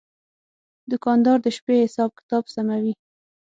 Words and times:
دوکاندار 0.91 1.37
د 1.41 1.47
شپې 1.57 1.75
حساب 1.85 2.09
کتاب 2.19 2.43
سموي. 2.53 2.93